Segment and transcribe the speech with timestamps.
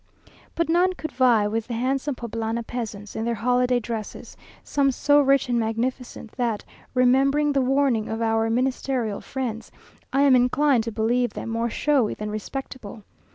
[0.55, 5.21] But none could vie with the handsome Poblana peasants in their holiday dresses, some so
[5.21, 6.63] rich and magnificent, that,
[6.95, 9.71] remembering the warning of our Ministerial friends,
[10.11, 13.03] I am inclined to believe them more showy than respectable.